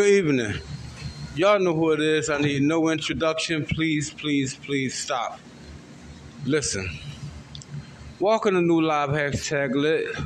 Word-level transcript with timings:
Good 0.00 0.14
evening. 0.14 0.54
Y'all 1.36 1.58
know 1.58 1.74
who 1.74 1.92
it 1.92 2.00
is. 2.00 2.30
I 2.30 2.38
need 2.38 2.62
no 2.62 2.88
introduction. 2.88 3.66
Please, 3.66 4.08
please, 4.08 4.54
please 4.54 4.94
stop. 4.94 5.38
Listen. 6.46 6.88
Welcome 8.18 8.54
to 8.54 8.62
New 8.62 8.80
Live 8.80 9.10
Hashtag 9.10 9.74
Lit. 9.74 10.16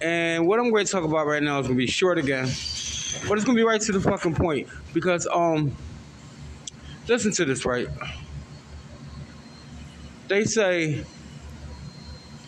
And 0.00 0.46
what 0.46 0.60
I'm 0.60 0.70
going 0.70 0.86
to 0.86 0.92
talk 0.92 1.02
about 1.02 1.26
right 1.26 1.42
now 1.42 1.58
is 1.58 1.66
going 1.66 1.76
to 1.76 1.84
be 1.84 1.90
short 1.90 2.16
again. 2.18 2.44
But 2.44 3.38
it's 3.38 3.44
going 3.44 3.56
to 3.56 3.60
be 3.60 3.64
right 3.64 3.80
to 3.80 3.90
the 3.90 4.00
fucking 4.00 4.36
point. 4.36 4.68
Because, 4.94 5.26
um, 5.26 5.74
listen 7.08 7.32
to 7.32 7.44
this, 7.44 7.66
right? 7.66 7.88
They 10.28 10.44
say 10.44 11.04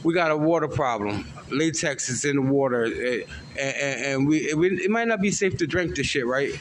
we 0.05 0.15
got 0.15 0.31
a 0.31 0.37
water 0.37 0.69
problem. 0.69 1.27
Latex 1.53 2.09
is 2.09 2.25
in 2.25 2.37
the 2.37 2.43
water, 2.43 2.85
eh, 2.85 3.23
and, 3.59 4.05
and, 4.05 4.29
we, 4.29 4.39
it, 4.39 4.57
it 4.57 4.91
might 4.91 5.09
not 5.09 5.21
be 5.21 5.31
safe 5.31 5.57
to 5.59 5.67
drink 5.67 5.97
this 5.97 6.07
shit, 6.07 6.27
right? 6.27 6.53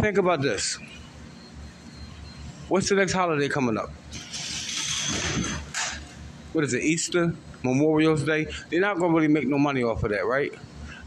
Think 0.00 0.18
about 0.18 0.42
this. 0.42 0.78
What's 2.68 2.88
the 2.88 2.96
next 2.96 3.12
holiday 3.12 3.48
coming 3.48 3.78
up? 3.78 3.90
What 6.52 6.64
is 6.64 6.74
it? 6.74 6.82
Easter, 6.82 7.34
Memorial's 7.62 8.24
Day. 8.24 8.46
They're 8.70 8.80
not 8.80 8.98
gonna 8.98 9.12
really 9.12 9.28
make 9.28 9.46
no 9.46 9.58
money 9.58 9.82
off 9.82 10.02
of 10.02 10.10
that, 10.10 10.26
right? 10.26 10.52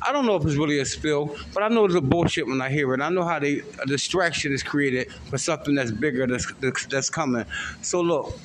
I 0.02 0.14
don't 0.14 0.26
know 0.26 0.36
if 0.36 0.46
it's 0.46 0.56
really 0.56 0.80
a 0.80 0.86
spill, 0.86 1.36
but 1.54 1.64
I 1.64 1.68
know 1.68 1.86
it's 1.86 1.96
a 1.96 2.02
bullshit 2.02 2.48
when 2.48 2.62
I 2.62 2.70
hear 2.70 2.94
it. 2.94 3.02
I 3.02 3.10
know 3.10 3.24
how 3.24 3.40
they 3.40 3.62
a 3.82 3.86
distraction 3.86 4.54
is 4.54 4.64
created 4.64 5.12
for 5.30 5.38
something 5.38 5.76
that's 5.76 5.92
bigger 5.92 6.26
that's 6.26 6.86
that's 6.86 7.10
coming. 7.10 7.46
So 7.82 8.02
look, 8.02 8.40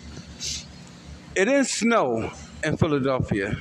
it 1.36 1.48
is 1.48 1.70
snow 1.70 2.30
in 2.64 2.76
Philadelphia. 2.76 3.56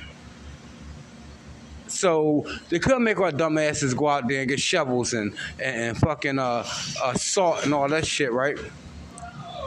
So 1.94 2.44
they 2.70 2.78
couldn't 2.80 3.04
make 3.04 3.20
our 3.20 3.30
dumbasses 3.30 3.96
go 3.96 4.08
out 4.08 4.28
there 4.28 4.40
and 4.40 4.48
get 4.48 4.60
shovels 4.60 5.12
and, 5.14 5.32
and, 5.60 5.76
and 5.76 5.98
fucking 5.98 6.38
uh, 6.38 6.66
uh, 7.02 7.14
salt 7.14 7.64
and 7.64 7.72
all 7.72 7.88
that 7.88 8.04
shit, 8.06 8.32
right? 8.32 8.58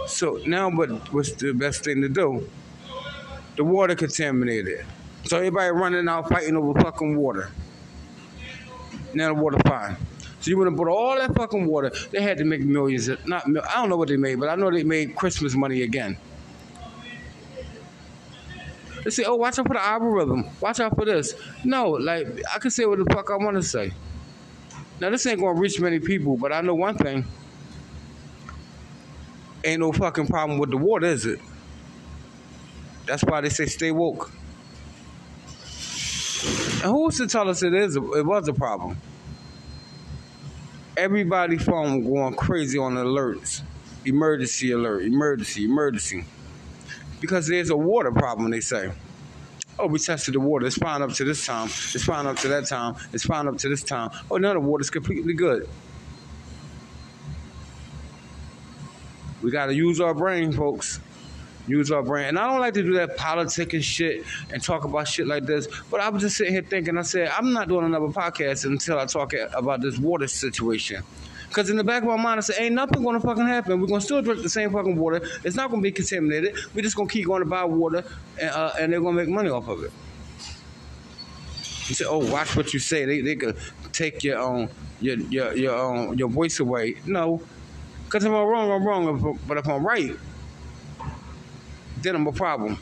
So 0.08 0.40
now 0.46 0.70
what 0.70 0.90
what's 1.14 1.32
the 1.32 1.54
best 1.54 1.84
thing 1.84 2.02
to 2.02 2.10
do? 2.10 2.50
The 3.56 3.64
water 3.64 3.96
contaminated. 3.96 4.86
So 5.24 5.38
everybody 5.38 5.72
running 5.72 6.08
out 6.08 6.30
fighting 6.30 6.56
over 6.56 6.80
fucking 6.80 7.18
water. 7.18 7.50
Now 9.14 9.34
the 9.34 9.42
water 9.42 9.58
fine. 9.66 9.98
So 10.40 10.52
you 10.52 10.58
would 10.58 10.68
have 10.68 10.78
put 10.78 10.88
all 10.88 11.18
that 11.18 11.34
fucking 11.36 11.66
water. 11.66 11.92
They 12.12 12.22
had 12.22 12.38
to 12.38 12.44
make 12.44 12.62
millions. 12.62 13.08
Of, 13.08 13.26
not 13.28 13.46
I 13.46 13.76
don't 13.76 13.90
know 13.90 13.98
what 13.98 14.10
they 14.10 14.18
made, 14.18 14.36
but 14.40 14.50
I 14.50 14.56
know 14.56 14.70
they 14.70 14.84
made 14.84 15.16
Christmas 15.16 15.56
money 15.56 15.82
again. 15.82 16.18
They 19.08 19.12
say, 19.12 19.24
oh, 19.24 19.38
watch 19.38 19.58
out 19.58 19.66
for 19.66 19.74
the 19.74 19.82
algorithm. 19.82 20.50
Watch 20.60 20.82
out 20.82 20.94
for 20.94 21.06
this. 21.06 21.34
No, 21.64 21.92
like, 21.92 22.28
I 22.54 22.60
can 22.60 22.70
say 22.70 22.86
what 22.86 23.00
the 23.00 23.06
fuck 23.06 23.32
I 23.32 23.38
want 23.38 23.56
to 23.56 23.64
say. 23.64 23.94
Now, 25.00 25.10
this 25.10 25.26
ain't 25.26 25.40
going 25.40 25.56
to 25.56 25.62
reach 25.62 25.80
many 25.80 26.02
people, 26.02 26.36
but 26.36 26.52
I 26.52 26.60
know 26.60 26.76
one 26.76 26.98
thing. 26.98 27.24
Ain't 29.64 29.80
no 29.80 29.94
fucking 29.94 30.28
problem 30.28 30.60
with 30.60 30.72
the 30.72 30.78
water, 30.78 31.08
is 31.08 31.26
it? 31.26 31.40
That's 33.06 33.24
why 33.24 33.40
they 33.40 33.48
say 33.48 33.68
stay 33.68 33.92
woke. 33.92 34.30
And 36.84 36.92
who's 36.92 37.16
to 37.20 37.28
tell 37.28 37.50
us 37.50 37.64
it 37.64 37.74
is? 37.74 37.96
It 37.96 38.26
was 38.26 38.50
a 38.50 38.54
problem. 38.54 38.98
Everybody 40.98 41.58
phone 41.58 42.04
going 42.04 42.36
crazy 42.36 42.78
on 42.78 42.96
alerts. 42.96 43.62
Emergency 44.04 44.74
alert, 44.74 45.04
emergency, 45.06 45.64
emergency 45.64 46.26
because 47.20 47.48
there's 47.48 47.70
a 47.70 47.78
water 47.78 48.12
problem, 48.12 48.52
they 48.52 48.60
say. 48.60 48.92
Oh, 49.80 49.88
we 49.88 50.00
tested 50.00 50.34
the 50.34 50.40
water. 50.40 50.66
It's 50.66 50.78
fine 50.78 51.02
up 51.02 51.12
to 51.14 51.24
this 51.24 51.46
time. 51.46 51.68
It's 51.68 52.04
fine 52.04 52.26
up 52.26 52.38
to 52.38 52.48
that 52.48 52.66
time. 52.66 52.96
It's 53.14 53.26
fine 53.26 53.48
up 53.48 53.58
to 53.60 53.70
this 53.70 53.84
time. 53.84 54.10
Oh, 54.32 54.38
now 54.38 54.54
the 54.54 54.60
water's 54.60 54.90
completely 54.90 55.34
good. 55.34 55.70
We 59.44 59.52
got 59.52 59.68
to 59.68 59.76
use 59.76 60.02
our 60.02 60.16
brain, 60.16 60.52
folks. 60.52 61.00
Use 61.68 61.92
our 61.92 62.02
brain. 62.02 62.26
And 62.26 62.40
I 62.40 62.50
don't 62.50 62.60
like 62.60 62.74
to 62.76 62.82
do 62.82 62.94
that 62.94 63.18
politic 63.18 63.74
and 63.74 63.84
shit 63.84 64.26
and 64.52 64.64
talk 64.64 64.84
about 64.84 65.08
shit 65.08 65.28
like 65.28 65.46
this. 65.46 65.68
But 65.92 66.00
I 66.00 66.10
was 66.10 66.24
just 66.24 66.38
sitting 66.38 66.54
here 66.54 66.64
thinking, 66.64 66.98
I 66.98 67.04
said, 67.04 67.30
I'm 67.38 67.54
not 67.54 67.68
doing 67.68 67.86
another 67.86 68.08
podcast 68.08 68.66
until 68.66 68.98
I 68.98 69.06
talk 69.06 69.34
about 69.54 69.82
this 69.82 70.00
water 70.00 70.28
situation. 70.28 71.04
Because 71.48 71.70
in 71.70 71.78
the 71.78 71.84
back 71.84 72.04
of 72.04 72.10
my 72.10 72.18
mind, 72.18 72.40
I 72.40 72.42
said, 72.42 72.58
ain't 72.60 72.76
nothing 72.76 73.02
to 73.04 73.20
fucking 73.20 73.48
happen. 73.48 73.80
We're 73.80 73.88
to 73.88 74.06
still 74.06 74.22
drink 74.22 74.42
the 74.44 74.50
same 74.50 74.72
fucking 74.72 74.98
water. 74.98 75.22
It's 75.44 75.56
not 75.56 75.72
to 75.72 75.78
be 75.82 75.92
contaminated. 75.92 76.56
We're 76.74 76.82
just 76.82 76.98
to 76.98 77.14
keep 77.14 77.26
going 77.26 77.42
to 77.42 77.50
buy 77.50 77.64
water, 77.64 78.04
and, 78.40 78.50
uh, 78.50 78.74
and 78.80 78.92
they're 78.92 79.00
to 79.16 79.24
make 79.24 79.34
money 79.34 79.50
off 79.50 79.68
of 79.68 79.84
it. 79.84 79.92
You 81.88 81.96
say, 81.96 82.06
oh, 82.06 82.30
watch 82.32 82.56
what 82.56 82.74
you 82.74 82.80
say. 82.80 83.06
They, 83.06 83.22
they 83.22 83.36
could 83.36 83.58
take 83.94 84.24
your 84.24 84.40
own 84.40 84.70
your 85.00 85.18
your 85.18 85.56
your 85.56 85.78
um, 85.78 86.14
your 86.16 86.28
voice 86.28 86.60
away. 86.60 86.96
No, 87.06 87.42
because 88.06 88.26
if 88.26 88.32
I'm 88.32 88.46
wrong, 88.46 88.72
I'm 88.72 88.86
wrong. 88.86 89.40
But 89.48 89.58
if 89.58 89.68
I'm 89.68 89.86
right, 89.86 90.16
then 92.02 92.16
I'm 92.16 92.28
a 92.28 92.32
problem. 92.32 92.78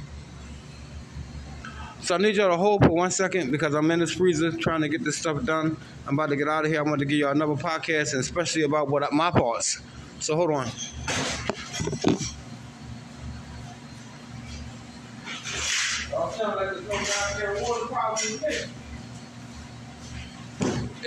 So 2.05 2.13
I 2.13 2.19
need 2.19 2.35
y'all 2.35 2.51
to 2.51 2.55
hold 2.55 2.83
for 2.83 2.91
one 2.91 3.09
second 3.09 3.51
because 3.51 3.73
I'm 3.73 3.89
in 3.89 3.97
this 3.97 4.11
freezer 4.11 4.51
trying 4.51 4.81
to 4.81 4.87
get 4.87 5.03
this 5.03 5.17
stuff 5.17 5.43
done. 5.43 5.75
I'm 6.07 6.13
about 6.13 6.29
to 6.29 6.35
get 6.35 6.47
out 6.47 6.63
of 6.63 6.69
here. 6.69 6.79
I'm 6.79 6.87
want 6.87 6.99
to 6.99 7.05
give 7.05 7.17
y'all 7.17 7.31
another 7.31 7.55
podcast 7.55 8.11
and 8.11 8.21
especially 8.21 8.61
about 8.61 8.89
what 8.89 9.11
my 9.11 9.31
thoughts. 9.31 9.81
So 10.19 10.35
hold 10.35 10.51
on. 10.51 10.67
It 10.67 10.71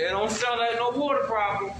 don't 0.09 0.29
sound 0.29 0.59
like 0.59 0.75
no 0.75 0.89
water 0.99 1.19
problem. 1.23 1.71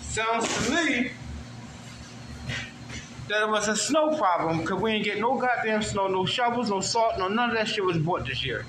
Sounds 0.00 0.66
to 0.66 0.74
me 0.74 1.10
that 3.28 3.42
it 3.42 3.48
was 3.48 3.68
a 3.68 3.76
snow 3.76 4.16
problem 4.16 4.60
because 4.60 4.80
we 4.80 4.92
ain't 4.92 5.04
get 5.04 5.18
no 5.18 5.36
goddamn 5.36 5.82
snow, 5.82 6.06
no 6.08 6.26
shovels, 6.26 6.70
no 6.70 6.80
salt, 6.80 7.18
no 7.18 7.28
none 7.28 7.50
of 7.50 7.56
that 7.56 7.68
shit 7.68 7.84
was 7.84 7.98
bought 7.98 8.26
this 8.26 8.44
year. 8.44 8.64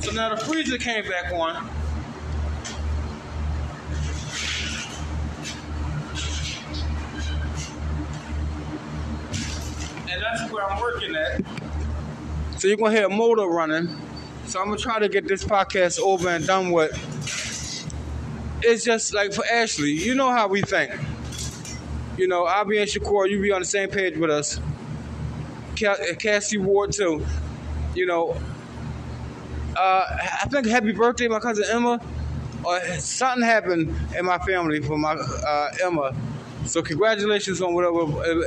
So 0.00 0.12
now 0.12 0.34
the 0.34 0.44
freezer 0.44 0.78
came 0.78 1.04
back 1.08 1.32
on. 1.32 1.68
And 10.10 10.22
that's 10.22 10.50
where 10.50 10.68
I'm 10.68 10.80
working 10.80 11.14
at. 11.14 11.42
So 12.58 12.66
you're 12.66 12.76
gonna 12.76 12.90
hear 12.90 13.06
a 13.06 13.10
motor 13.10 13.46
running. 13.46 14.09
So 14.50 14.58
I'm 14.58 14.66
gonna 14.66 14.78
try 14.78 14.98
to 14.98 15.08
get 15.08 15.28
this 15.28 15.44
podcast 15.44 16.00
over 16.00 16.28
and 16.28 16.44
done 16.44 16.72
with. 16.72 16.90
It's 18.62 18.82
just 18.82 19.14
like 19.14 19.32
for 19.32 19.44
Ashley, 19.46 19.92
you 19.92 20.16
know 20.16 20.32
how 20.32 20.48
we 20.48 20.60
think. 20.60 20.90
You 22.16 22.26
know, 22.26 22.46
I'll 22.46 22.64
be 22.64 22.78
in 22.78 22.88
Shakur, 22.88 23.30
you 23.30 23.40
be 23.40 23.52
on 23.52 23.60
the 23.60 23.66
same 23.66 23.90
page 23.90 24.16
with 24.16 24.28
us. 24.28 24.58
Cassie 25.76 26.58
Ward 26.58 26.90
too. 26.90 27.24
You 27.94 28.06
know, 28.06 28.36
uh, 29.76 30.04
I 30.42 30.48
think 30.50 30.66
happy 30.66 30.90
birthday, 30.90 31.28
my 31.28 31.38
cousin 31.38 31.66
Emma. 31.70 32.00
Or 32.64 32.80
something 32.98 33.44
happened 33.44 33.94
in 34.18 34.26
my 34.26 34.38
family 34.38 34.80
for 34.80 34.98
my 34.98 35.12
uh, 35.12 35.68
Emma. 35.80 36.12
So 36.66 36.82
congratulations 36.82 37.62
on 37.62 37.72
whatever 37.72 38.04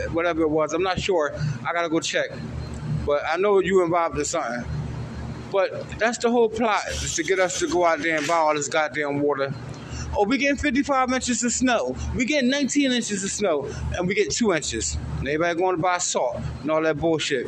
whatever 0.09 0.41
it 0.41 0.49
was. 0.49 0.73
I'm 0.73 0.83
not 0.83 0.99
sure. 0.99 1.33
I 1.65 1.71
gotta 1.71 1.87
go 1.87 2.01
check. 2.01 2.29
But 3.05 3.23
I 3.25 3.37
know 3.37 3.59
you 3.59 3.85
involved 3.85 4.17
in 4.17 4.25
something. 4.25 4.65
But 5.53 5.99
that's 5.99 6.17
the 6.17 6.31
whole 6.31 6.49
plot, 6.49 6.81
is 6.89 7.15
to 7.15 7.23
get 7.23 7.37
us 7.37 7.59
to 7.59 7.69
go 7.69 7.85
out 7.85 7.99
there 7.99 8.17
and 8.17 8.27
buy 8.27 8.33
all 8.33 8.55
this 8.55 8.67
goddamn 8.67 9.21
water. 9.21 9.53
Oh, 10.17 10.25
we 10.25 10.39
getting 10.39 10.57
55 10.57 11.13
inches 11.13 11.43
of 11.43 11.51
snow. 11.51 11.95
We 12.15 12.25
get 12.25 12.43
19 12.43 12.91
inches 12.91 13.23
of 13.23 13.29
snow, 13.29 13.69
and 13.95 14.07
we 14.07 14.15
get 14.15 14.31
two 14.31 14.51
inches. 14.53 14.97
And 15.19 15.27
everybody 15.27 15.59
going 15.59 15.75
to 15.75 15.81
buy 15.81 15.99
salt 15.99 16.41
and 16.61 16.71
all 16.71 16.81
that 16.81 16.97
bullshit. 16.97 17.45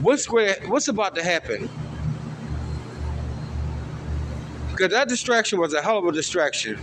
What's 0.00 0.26
what's 0.26 0.86
about 0.86 1.16
to 1.16 1.24
happen? 1.24 1.68
Because 4.70 4.90
that 4.92 5.08
distraction 5.08 5.58
was 5.58 5.74
a 5.74 5.82
hell 5.82 5.98
of 5.98 6.04
a 6.04 6.12
distraction. 6.12 6.78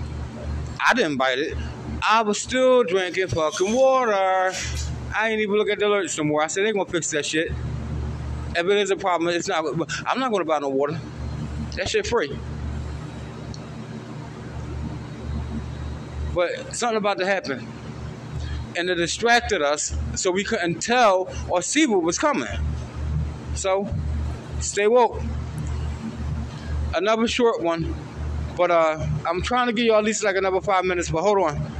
I 0.85 0.93
didn't 0.93 1.15
bite 1.15 1.39
it. 1.39 1.57
I 2.01 2.23
was 2.23 2.41
still 2.41 2.83
drinking 2.83 3.27
fucking 3.27 3.73
water. 3.73 4.13
I 4.13 5.29
ain't 5.29 5.39
even 5.39 5.55
look 5.55 5.69
at 5.69 5.79
the 5.79 5.85
alerts 5.85 6.17
no 6.17 6.25
more. 6.25 6.43
I 6.43 6.47
said 6.47 6.65
they 6.65 6.73
gonna 6.73 6.85
fix 6.85 7.09
that 7.11 7.25
shit. 7.25 7.51
If 8.55 8.65
it 8.65 8.77
is 8.77 8.91
a 8.91 8.95
problem, 8.95 9.33
it's 9.33 9.47
not. 9.47 9.65
I'm 10.05 10.19
not 10.19 10.31
gonna 10.31 10.45
buy 10.45 10.59
no 10.59 10.69
water. 10.69 10.99
That 11.75 11.89
shit 11.89 12.05
free. 12.05 12.37
But 16.33 16.75
something 16.75 16.97
about 16.97 17.17
to 17.19 17.25
happen. 17.25 17.67
And 18.77 18.89
it 18.89 18.95
distracted 18.95 19.61
us 19.61 19.95
so 20.15 20.31
we 20.31 20.43
couldn't 20.43 20.81
tell 20.81 21.33
or 21.49 21.61
see 21.61 21.85
what 21.85 22.03
was 22.03 22.17
coming. 22.17 22.47
So 23.55 23.93
stay 24.59 24.87
woke. 24.87 25.21
Another 26.93 27.27
short 27.27 27.61
one. 27.61 27.93
But 28.57 28.71
uh 28.71 29.07
I'm 29.25 29.41
trying 29.41 29.67
to 29.67 29.73
give 29.73 29.85
you 29.85 29.93
at 29.93 30.03
least 30.03 30.23
like 30.23 30.35
another 30.35 30.61
five 30.61 30.85
minutes, 30.85 31.09
but 31.09 31.21
hold 31.21 31.39
on. 31.39 31.71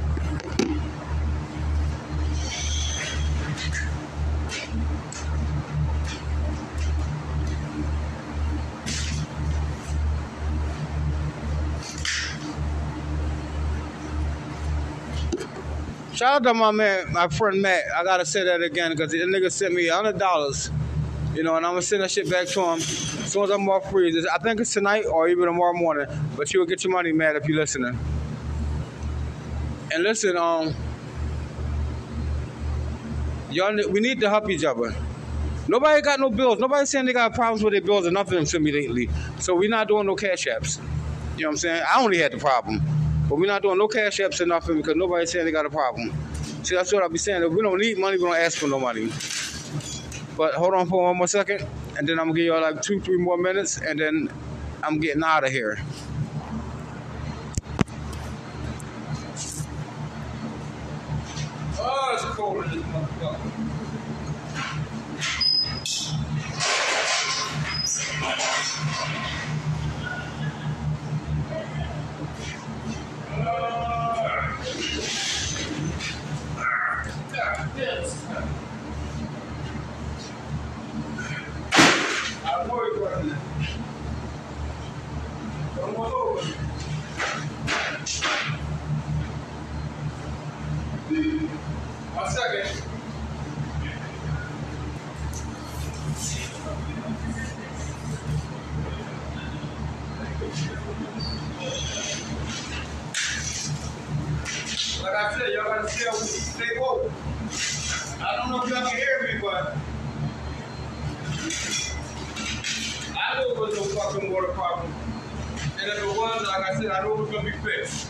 Shout 16.22 16.34
out 16.34 16.42
to 16.44 16.54
my 16.54 16.70
man, 16.70 17.12
my 17.12 17.26
friend 17.26 17.60
Matt. 17.60 17.82
I 17.96 18.04
gotta 18.04 18.24
say 18.24 18.44
that 18.44 18.62
again 18.62 18.92
because 18.92 19.10
the 19.10 19.18
nigga 19.22 19.50
sent 19.50 19.74
me 19.74 19.88
hundred 19.88 20.20
dollars. 20.20 20.70
You 21.34 21.42
know, 21.42 21.56
and 21.56 21.66
I'm 21.66 21.72
gonna 21.72 21.82
send 21.82 22.00
that 22.04 22.12
shit 22.12 22.30
back 22.30 22.46
to 22.46 22.60
him 22.62 22.78
as 22.78 22.86
soon 23.32 23.42
as 23.42 23.50
I'm 23.50 23.68
off 23.68 23.90
free. 23.90 24.16
I 24.32 24.38
think 24.38 24.60
it's 24.60 24.72
tonight 24.72 25.04
or 25.04 25.26
even 25.26 25.46
tomorrow 25.46 25.72
morning. 25.72 26.06
But 26.36 26.54
you'll 26.54 26.64
get 26.64 26.84
your 26.84 26.92
money, 26.92 27.10
Matt, 27.10 27.34
if 27.34 27.48
you're 27.48 27.58
listening. 27.58 27.98
And 29.92 30.04
listen, 30.04 30.36
um, 30.36 30.72
y'all, 33.50 33.76
we 33.90 33.98
need 33.98 34.20
to 34.20 34.30
help 34.30 34.48
each 34.48 34.62
other. 34.62 34.94
Nobody 35.66 36.02
got 36.02 36.20
no 36.20 36.30
bills. 36.30 36.60
Nobody 36.60 36.86
saying 36.86 37.06
they 37.06 37.14
got 37.14 37.34
problems 37.34 37.64
with 37.64 37.72
their 37.72 37.82
bills 37.82 38.06
or 38.06 38.12
nothing 38.12 38.44
to 38.44 38.60
me 38.60 38.70
lately. 38.70 39.10
So 39.40 39.56
we're 39.56 39.68
not 39.68 39.88
doing 39.88 40.06
no 40.06 40.14
cash 40.14 40.46
apps. 40.46 40.78
You 41.36 41.42
know 41.42 41.48
what 41.48 41.54
I'm 41.54 41.56
saying? 41.56 41.82
I 41.92 42.00
only 42.00 42.18
had 42.18 42.30
the 42.30 42.38
problem. 42.38 42.80
But 43.32 43.38
we're 43.38 43.46
not 43.46 43.62
doing 43.62 43.78
no 43.78 43.88
cash 43.88 44.18
apps 44.18 44.42
or 44.42 44.46
nothing 44.46 44.76
because 44.76 44.94
nobody's 44.94 45.32
saying 45.32 45.46
they 45.46 45.52
got 45.52 45.64
a 45.64 45.70
problem. 45.70 46.12
See, 46.64 46.74
that's 46.74 46.92
what 46.92 47.02
I 47.02 47.08
be 47.08 47.16
saying. 47.16 47.42
If 47.42 47.50
we 47.50 47.62
don't 47.62 47.78
need 47.78 47.96
money, 47.96 48.18
we 48.18 48.24
don't 48.24 48.36
ask 48.36 48.58
for 48.58 48.66
no 48.68 48.78
money. 48.78 49.06
But 50.36 50.52
hold 50.52 50.74
on 50.74 50.86
for 50.86 51.04
one 51.04 51.16
more 51.16 51.26
second, 51.26 51.66
and 51.96 52.06
then 52.06 52.20
I'm 52.20 52.26
gonna 52.26 52.38
give 52.38 52.44
y'all 52.44 52.60
like 52.60 52.82
two, 52.82 53.00
three 53.00 53.16
more 53.16 53.38
minutes, 53.38 53.80
and 53.80 53.98
then 53.98 54.30
I'm 54.82 55.00
getting 55.00 55.24
out 55.24 55.44
of 55.44 55.50
here. 55.50 55.78
Oh, 61.78 62.10
it's 62.12 62.24
cold 62.36 62.64
in 62.64 62.70
this 62.70 62.82
motherfucker. 62.82 63.51
One 92.14 92.30
second. 92.30 92.66
Like 105.02 105.14
I 105.14 105.38
said, 105.38 105.52
y'all 105.52 105.64
gotta 105.64 105.88
stay, 105.88 106.10
stay. 106.10 106.64
I 108.20 108.36
don't 108.36 108.50
know 108.50 108.62
if 108.64 108.68
y'all 108.68 108.88
can 108.88 108.96
hear 108.96 109.22
me, 109.32 109.38
but 109.40 109.76
I 113.16 113.42
it 113.42 113.56
was 113.56 113.76
no 113.76 113.84
fucking 113.84 114.32
water 114.32 114.48
problem. 114.48 115.01
And 115.82 115.90
if 115.90 115.98
it 115.98 116.06
was, 116.06 116.46
like 116.46 116.70
I 116.70 116.80
said, 116.80 116.92
I 116.92 117.02
know 117.02 117.14
it 117.14 117.18
was 117.18 117.30
gonna 117.30 117.50
be 117.50 117.56
fixed. 117.58 118.06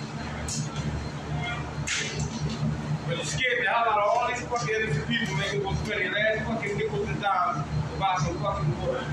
But 3.09 3.17
you 3.17 3.25
scared 3.25 3.65
the 3.65 3.71
hell 3.71 3.91
out 3.91 3.99
of 3.99 4.09
all 4.11 4.29
these 4.29 4.43
fucking 4.43 4.75
innocent 4.75 5.09
people 5.09 5.35
making 5.37 5.63
go 5.63 5.73
spend 5.77 6.01
their 6.03 6.13
last 6.13 6.47
fucking 6.47 6.77
nickels 6.77 7.09
and 7.09 7.23
dimes 7.23 7.65
to 7.65 7.99
buy 7.99 8.15
some 8.19 8.39
fucking 8.41 8.79
water. 8.83 9.07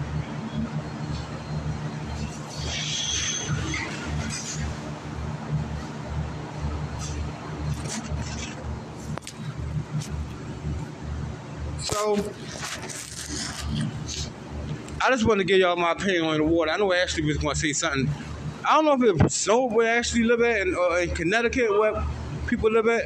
So, 11.80 12.32
I 15.02 15.10
just 15.12 15.26
want 15.26 15.40
to 15.40 15.46
give 15.46 15.60
y'all 15.60 15.78
my 15.78 15.94
opinion 15.94 16.26
on 16.26 16.38
the 16.40 16.44
water. 16.44 16.72
I 16.72 16.78
know 16.78 16.92
Ashley 16.92 17.24
was 17.24 17.38
going 17.38 17.54
to 17.54 17.60
say 17.60 17.72
something. 17.72 18.10
I 18.68 18.82
don't 18.82 18.86
know 18.86 19.08
if 19.08 19.22
it 19.22 19.32
snowed 19.32 19.72
where 19.74 19.98
Ashley 19.98 20.24
live 20.24 20.42
at 20.42 20.62
in, 20.62 20.76
uh, 20.76 20.96
in 20.96 21.10
Connecticut, 21.16 21.72
where 21.72 22.04
people 22.48 22.72
live 22.72 22.88
at, 22.88 23.06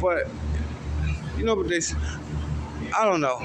but 0.00 0.28
you 1.36 1.44
know 1.44 1.54
what 1.54 1.68
they 1.68 1.80
say. 1.80 1.96
I 2.96 3.04
don't 3.04 3.20
know. 3.20 3.44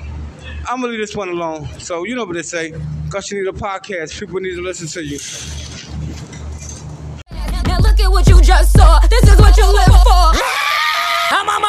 I'm 0.68 0.82
gonna 0.82 0.88
leave 0.92 1.00
this 1.00 1.16
one 1.16 1.30
alone. 1.30 1.68
So 1.80 2.04
you 2.06 2.16
know 2.16 2.26
what 2.26 2.36
they 2.36 2.44
say. 2.44 2.74
Cause 3.10 3.32
you 3.32 3.42
need 3.42 3.50
a 3.50 3.58
podcast. 3.58 4.20
People 4.20 4.40
need 4.40 4.56
to 4.56 4.62
listen 4.62 4.88
to 4.88 5.04
you. 5.04 5.18
Now 7.66 7.80
look 7.80 8.00
at 8.00 8.12
what 8.12 8.28
you 8.28 8.40
just 8.42 8.74
saw. 8.74 9.00
This 9.08 9.24
is 9.24 9.40
what 9.40 9.58
you 9.58 9.66
live 9.66 9.88
for. 9.88 10.40
I'm 11.32 11.48
a 11.48 11.60
mother 11.60 11.69